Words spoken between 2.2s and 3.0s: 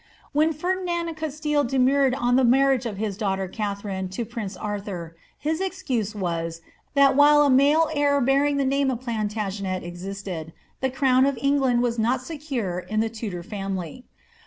the marriage of